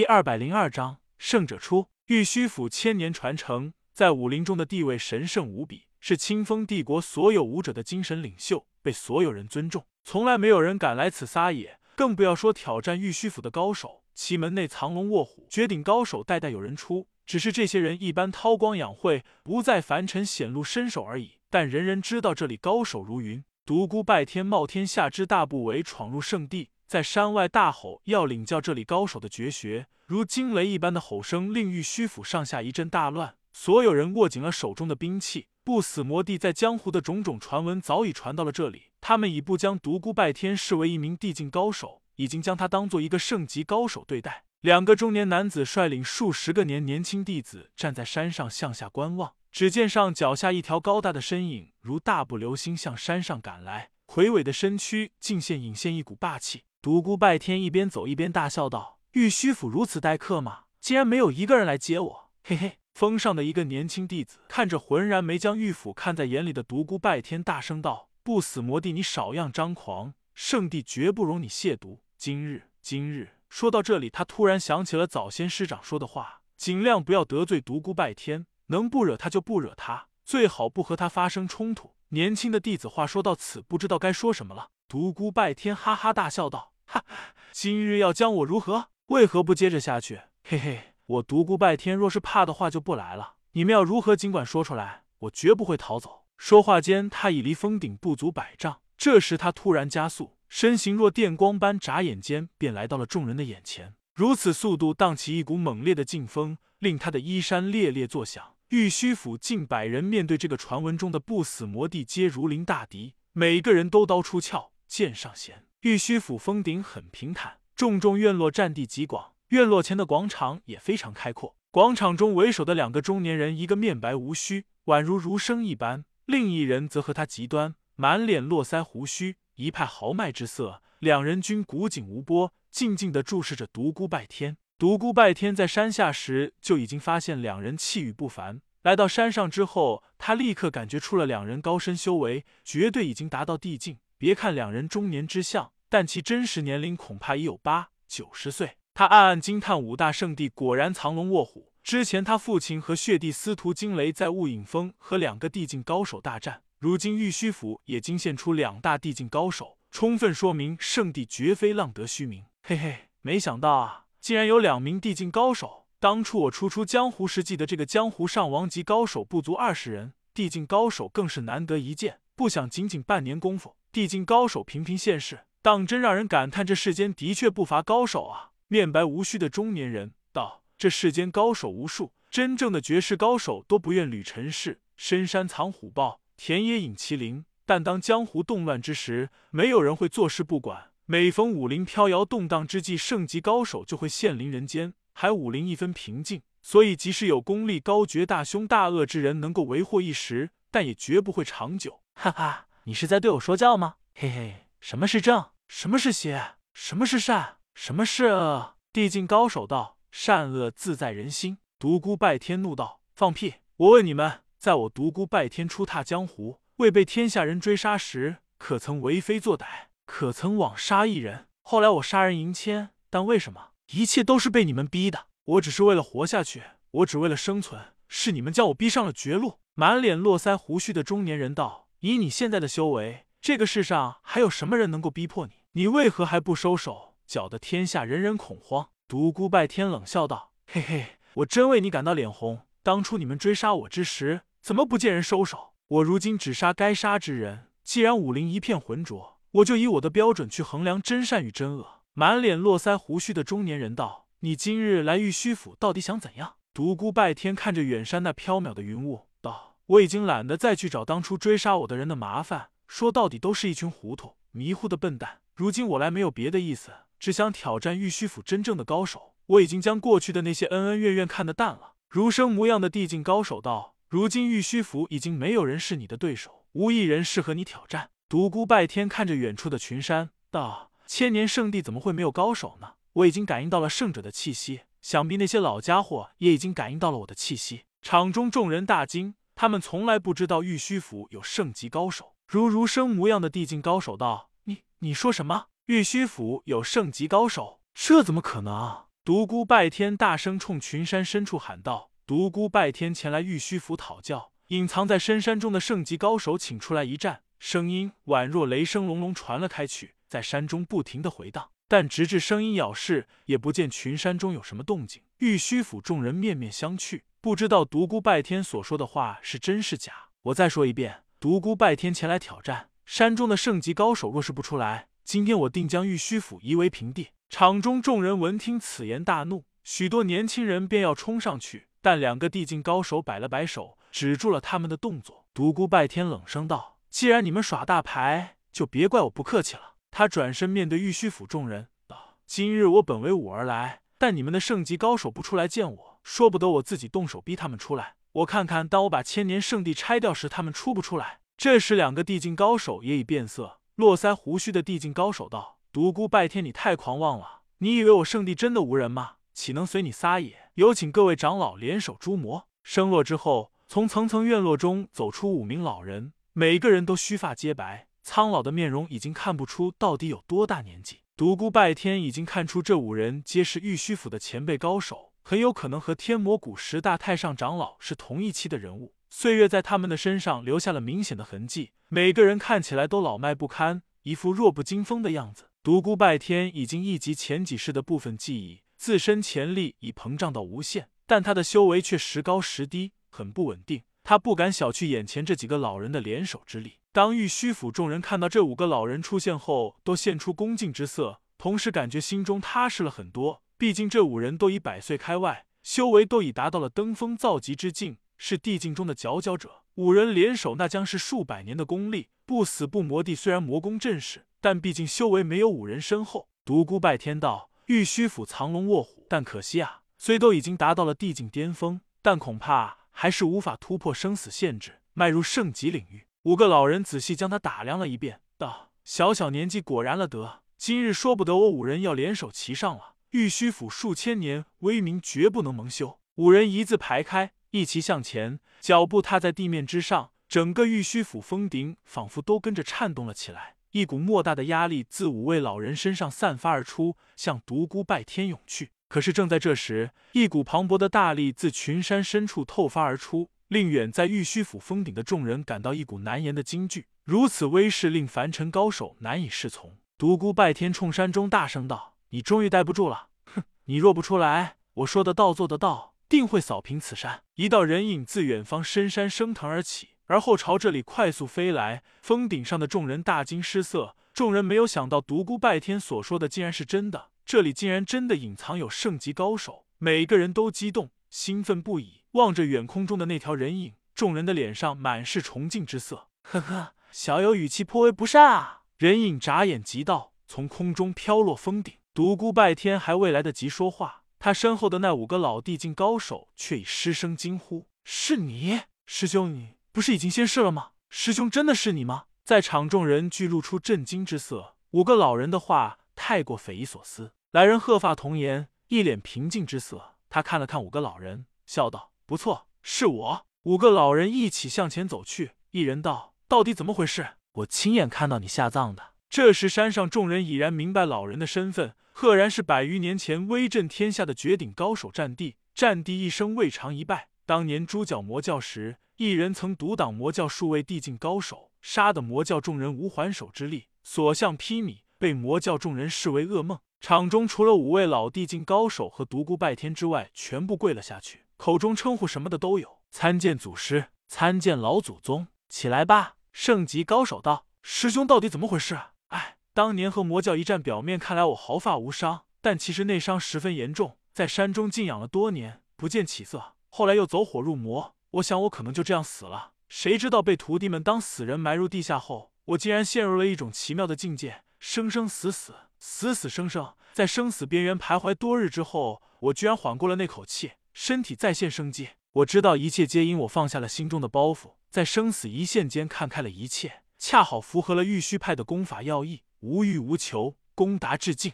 [0.00, 1.88] 第二百零二章胜者出。
[2.06, 9.84] 玉虚府千年传承，在武林中的地位神圣无比，是清风帝国所有武者的精神领袖，被所有人尊重。
[10.02, 14.02] 从来没有人敢来此撒野，更不要说挑战玉虚府的高手。
[14.14, 21.32] 其门内藏龙卧虎，绝顶高手代代有人出，只是这些人一般韬光养晦，不在凡尘显露身手而已。
[21.50, 23.44] 但人人知道这里高手如云。
[23.66, 26.70] 独孤拜天冒天下之大不韪闯入圣地。
[26.90, 35.46] 在山外大吼要领教这里高手的绝学，如惊雷一般的吼声令玉虚府上下一阵大乱，所有人握紧了手中的兵器。
[35.62, 44.42] 不死魔帝在江湖的种种传闻早已传到了这里，他们已不将独孤拜天视为一名地境高手，已经将他当做一个圣级高手对待。
[44.60, 56.64] 两个中年男子率领数十个年年轻弟子站在山上向下观望，只见上脚下一条高大的身影如大步流星向山上赶来，魁伟的身躯尽现隐现一股霸气。
[56.82, 60.60] 独孤拜天一边走一边大笑道：“玉虚府如此待客吗？
[60.80, 70.14] 竟然没有一个人来接我！”嘿嘿，峰上的一个年轻弟子看着浑然没将玉府看在眼里的独孤拜天，大声道：“不死魔帝，你少样张狂！
[70.34, 71.98] 圣地绝不容你亵渎！
[72.16, 84.68] 今日，今日……”说到这里，他突然想起了早先师长说的话：“尽量不要得罪独孤拜天，能不惹他就不惹他，最好不和他发生冲突。”年轻的弟子话说到此，不知道该说什么了。
[84.86, 86.72] 独孤拜天哈哈大笑道。
[86.84, 87.04] 哈，
[87.50, 88.90] 今日要将我如何？
[89.06, 90.20] 为何不接着下去？
[90.44, 93.34] 嘿嘿，我独孤拜天若是怕的话，就不来了。
[93.54, 96.26] 你们要如何，尽管说出来，我绝不会逃走。
[96.38, 98.82] 说话间，他已离峰顶不足百丈。
[98.96, 103.96] 这时，他突然加速，身形若电光般，眨眼间便来到了众人的眼前。
[104.14, 108.54] 如此速度，荡起一股猛烈的劲风，令他的衣衫猎猎作响。
[108.70, 115.66] 玉虚府近百人面对这个传闻中的不死魔帝，皆如临大敌，每个人都刀出鞘，剑上弦。
[115.80, 121.56] 玉虚府峰顶很平坦，重重院落占地极广，院落前的广场也非常开阔。
[121.72, 130.80] 广场中为首的两个中年人，一个面白无须，宛如儒生一般；另一人则和他极端，满脸络腮胡须，一派豪迈之色。
[131.00, 134.58] 两人均古井无波，静静的注视着独孤拜天。
[134.78, 143.98] 独孤拜天在山下时就已经发现两人气宇不凡，来到山上之后，他立刻感觉出了两人高深修为，绝对已经达到地境。
[144.16, 148.76] 别看两人中年之相，但其真实年龄恐怕已有八九十岁。
[148.94, 151.72] 他暗暗惊叹：五大圣地果然藏龙卧虎。
[151.82, 162.44] 之前他父亲和血帝司徒惊雷在雾隐峰和两个地境高手大战，如今玉虚府也惊现出两大地境高手，充分说明圣地绝非浪得虚名。
[162.62, 165.79] 嘿嘿，没想到啊，竟然有两名地境高手。
[166.00, 172.20] 当初我初出江湖时，记得这个江湖上王级高手不足二十人，地境高手更是难得一见。
[172.34, 173.76] 不想仅仅半年功夫。
[173.92, 178.52] 地境高手频频现世，当真让人感叹这世间的确不乏高手啊！
[178.68, 187.44] 面白无须的中年人道：“这世间高手无数，真正的绝世高手都不愿履尘世，深山藏虎豹，田野隐麒麟。
[187.66, 190.92] 但当江湖动乱之时，没有人会坐视不管。
[191.04, 196.42] 每逢武林飘摇动荡之际，圣级高手就会现临人间，还武林一分平静。
[196.62, 202.66] 所以，即使有功力高绝、大凶大恶之人能够为祸一时，但也绝不会长久。”哈哈。
[202.84, 203.96] 你是在对我说教吗？
[204.14, 205.50] 嘿嘿，什么是正？
[205.68, 206.56] 什么是邪？
[206.72, 207.58] 什么是善？
[207.74, 208.76] 什么是恶？
[208.92, 213.56] 地境高手道：“善恶自在人心。”独孤拜天怒道：“放屁！
[213.76, 219.66] 我问你们，在我独孤拜天初踏江湖，未被天下人追杀时，可曾为非作歹？
[220.04, 221.46] 可曾枉杀一人？
[221.62, 223.69] 后来我杀人银千，但为什么？
[223.92, 225.26] 一切都是被你们逼的。
[225.44, 231.88] 我只是为了活下去，我只为了生存，是你们将我逼上了绝路。”满脸络腮胡须的中年人道。
[232.00, 235.52] 以你现在的修为，这个世上还有什么人能够逼迫你？
[235.72, 238.90] 你为何还不收手，搅得天下人人恐慌？
[239.08, 242.66] 独孤拜天冷笑道：“嘿嘿，我真为你感到脸红。
[242.82, 245.72] 当初你们追杀我之时，怎么不见人收手？
[245.88, 247.66] 我如今只杀该杀之人。
[247.82, 259.78] 既然武林一片浑浊，我就以我的标准去衡量真善与真恶。”满脸络腮胡须的中年人道：“你今日来玉虚府，到底想怎样？”独孤拜天看着远山那飘渺的云雾，道。
[259.86, 265.38] 我已经懒得再去找当初追杀我的人的麻烦，说到底都是一群糊涂迷糊的笨蛋。
[265.54, 269.32] 如今我来没有别的意思，只想挑战玉虚府真正的高手。
[269.46, 271.94] 我已经将过去的那些恩恩怨怨看得淡了。
[272.10, 282.92] 儒生模样的地境高手道：“如今玉虚府已经没有人是你的对手，无一人适合你挑战。”独孤拜天看着远处的群山道：“千年圣地怎么会没有高手呢？
[283.14, 289.34] 我已经感应到了圣者的气息，想必那些老家伙也已经感应到了我的气息。”场中众人大惊。
[289.56, 292.36] 他们从来不知道玉虚府有圣级高手。
[292.46, 295.66] 如儒生模样的地境高手道：“你你说什么？
[295.86, 297.80] 玉虚府有圣级高手？
[297.92, 299.06] 这怎么可能？
[299.24, 311.70] 独孤拜天大声冲群山深处喊道：“独孤拜天前来玉虚府讨教，隐藏在深山中的圣级高手，请出来一战。”声音宛若雷声隆隆传了开去，在山中不停的回荡。
[311.88, 315.24] 但直至声音杳逝，也不见群山中有什么动静。
[315.38, 320.12] 玉虚府众人面面相觑，不知道独孤拜天所说的话是真是假。
[320.42, 327.30] 我再说一遍，独孤拜天前来挑战，山中的圣级高手若是不出来，今天我定将玉虚府夷为平地。
[327.48, 335.44] 场中众人闻听此言，大怒，许多年轻人便要冲上去，但两个地境高手摆了摆手，止住了他们的动作。
[335.52, 336.98] 独孤拜天冷声道。
[337.10, 339.89] 既然你们耍大牌，就别怪我不客气了。
[340.10, 348.16] 他转身面对玉虚府众人道：“今日我本为武而来，但你们的圣级高手不出来见我，说不得我自己动手逼他们出来。
[348.32, 353.80] 我看看，当我把千年圣地拆掉时，他们出不出来？”这时，两个地境高手也已变色。
[353.96, 357.62] 络腮胡须的地境高手道：“独孤拜天，你太狂妄了！
[357.78, 359.36] 你以为我圣地真的无人吗？
[359.52, 360.70] 岂能随你撒野？
[360.74, 366.32] 有请各位长老联手诛魔。”声落之后，从层层院落中走出五名老人。
[366.52, 371.22] 每个人都须发皆白，苍老的面容已经看不出到底有多大年纪。
[371.36, 379.16] 独孤拜天已经看出这五人皆是玉虚府的前辈高手，很有可能和天魔谷十大太上长老是同一期的人物。
[379.30, 385.64] 岁月在他们的身上留下了明显的痕迹，每个人看起来都老迈不堪，一副弱不禁风的样子。
[385.82, 394.04] 独孤拜天已经忆及前几世的部分记忆，自身潜力已膨胀到无限，但他的修为却时高时低，很不稳定。
[394.22, 396.99] 他不敢小觑眼前这几个老人的联手之力。
[397.12, 403.62] 当玉虚府众人看到这五个老人出现后，都现出恭敬之色，同时感觉心中踏实了很多。
[403.76, 409.82] 毕竟这五人都已百岁开外，修为都已达到了登峰造极之境，是地境中的佼佼者。
[409.96, 412.28] 五人联手，那将是数百年的功力。
[412.46, 416.48] 不死不魔帝虽然魔功震世，但毕竟修为没有五人深厚。
[416.64, 422.98] 独孤拜天道，玉虚府藏龙卧虎，但可惜啊，虽都已经达到了地境巅峰，但恐怕。
[423.10, 426.28] 还是无法突破生死限制，迈入圣级领域。
[426.44, 433.16] 五个老人仔细将他打量了一遍，道：“小小年纪果然了得，今日说不得我五人要联手齐上了。
[433.32, 443.76] 玉虚府数千年威名，绝不能蒙羞。”五人一字排开，一齐向前，脚步踏在地面之上，整个玉虚府峰顶仿佛都跟着颤动了起来。
[443.90, 448.92] 一股莫大的压力自五位老人身上散发而出，向独孤拜天涌去。
[449.08, 457.06] 可是正在这时，一股磅礴的大力自群山深处透发而出，令远在玉虚府峰顶的众人感到一股难言的惊惧。
[457.22, 459.96] 如此威势，令凡尘高手难以适从。
[460.18, 463.28] 独孤拜天冲山中大声道：“你终于待不住了！
[463.44, 472.02] 哼，你若不出来，我说的到做得到，定会扫平此山。”一道人影自远方深山升腾而起，而后朝这里快速飞来。
[472.20, 477.28] 峰顶上的众人大惊失色，众人没有想到独孤拜天所说的竟然是真的。
[477.46, 486.28] 这里竟然真的隐藏有圣级高手，每个人都激动兴奋不已，望着远空中的那条人影，众人的脸上满是崇敬之色。
[486.42, 488.82] 呵呵，小友语气颇为不善啊！
[488.98, 491.94] 人影眨眼即到，从空中飘落峰顶。
[492.12, 499.52] 独孤拜天还未来得及说话，他身后的那五个老地境高手却已失声惊呼：“是你，师兄！
[499.52, 500.90] 你不是已经先试了吗？
[501.08, 504.74] 师兄，真的是你吗？”在场众人俱露出震惊之色。
[504.90, 507.32] 五个老人的话太过匪夷所思。
[507.52, 510.16] 来人鹤发童颜，一脸平静之色。
[510.28, 515.50] 他看了看五个老人，笑道：“不错，是我。”五个老人一起向前走去。
[515.72, 517.30] 一人道：“到底怎么回事？
[517.54, 525.56] 我亲眼看到你下葬的。”这时，山上众人已然明白老人的身份，赫然是百余年前威震天下的绝顶高手战帝。
[525.74, 527.30] 战帝一生未尝一败。
[527.44, 536.78] 当年猪脚魔教时，一人曾独挡魔教数位地境高手，杀得魔教众人无还手之力，所向披靡，被魔教众人视为噩梦。
[537.00, 543.00] 场中除了五位老地境高手和独孤拜天之外，全部跪了下去，口中称呼什么的都有。
[543.10, 546.36] 参见祖师，参见老祖宗，起来吧！
[546.52, 548.98] 圣级高手道：“师兄到底怎么回事？”
[549.28, 556.76] 哎，当年和魔教一战，表面看来我毫发无伤，但其实内伤十分严重，在山中静养了多年，不见起色。
[556.88, 559.72] 后来又走火入魔，我想我可能就这样死了。
[559.86, 565.74] 谁知道被徒弟们当死人埋入地下后，我竟然陷入了一种奇妙的境界，生生死死。
[565.98, 572.10] 死死生生，在生死边缘徘徊多日之后，我居然缓过了那口气，身体再现生机。
[572.32, 581.52] 我知道一切皆因我放下了心中的包袱，在生死一线间看开了一切，恰好符合了玉虚派的功法要义：无欲无求，功达至尽。